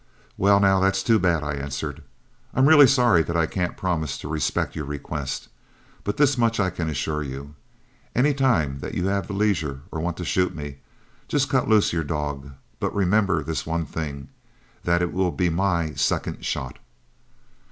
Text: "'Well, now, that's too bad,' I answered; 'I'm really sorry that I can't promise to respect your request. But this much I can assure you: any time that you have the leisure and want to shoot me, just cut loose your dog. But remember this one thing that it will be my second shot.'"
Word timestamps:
"'Well, 0.35 0.59
now, 0.59 0.79
that's 0.79 1.03
too 1.03 1.19
bad,' 1.19 1.43
I 1.43 1.53
answered; 1.53 2.01
'I'm 2.55 2.67
really 2.67 2.87
sorry 2.87 3.21
that 3.21 3.37
I 3.37 3.45
can't 3.45 3.77
promise 3.77 4.17
to 4.17 4.27
respect 4.27 4.75
your 4.75 4.85
request. 4.85 5.47
But 6.03 6.17
this 6.17 6.39
much 6.39 6.59
I 6.59 6.71
can 6.71 6.89
assure 6.89 7.21
you: 7.21 7.53
any 8.15 8.33
time 8.33 8.79
that 8.79 8.95
you 8.95 9.05
have 9.05 9.27
the 9.27 9.33
leisure 9.33 9.81
and 9.93 10.01
want 10.03 10.17
to 10.17 10.25
shoot 10.25 10.55
me, 10.55 10.77
just 11.27 11.49
cut 11.49 11.69
loose 11.69 11.93
your 11.93 12.03
dog. 12.03 12.49
But 12.79 12.95
remember 12.95 13.43
this 13.43 13.67
one 13.67 13.85
thing 13.85 14.29
that 14.85 15.03
it 15.03 15.13
will 15.13 15.29
be 15.29 15.51
my 15.51 15.93
second 15.93 16.43
shot.'" 16.43 16.79